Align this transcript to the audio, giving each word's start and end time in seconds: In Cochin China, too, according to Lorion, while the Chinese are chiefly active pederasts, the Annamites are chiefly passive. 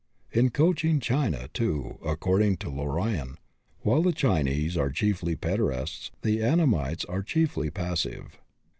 In 0.31 0.49
Cochin 0.49 0.99
China, 0.99 1.47
too, 1.53 1.99
according 2.03 2.57
to 2.57 2.71
Lorion, 2.71 3.35
while 3.81 4.01
the 4.01 4.11
Chinese 4.11 4.75
are 4.75 4.89
chiefly 4.89 5.33
active 5.33 5.59
pederasts, 5.59 6.09
the 6.23 6.39
Annamites 6.39 7.05
are 7.07 7.21
chiefly 7.21 7.69
passive. 7.69 8.39